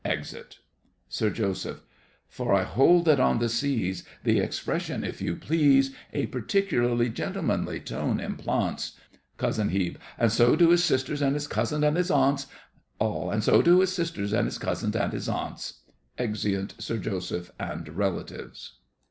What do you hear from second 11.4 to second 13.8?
cousins, and his aunts! ALL. And so do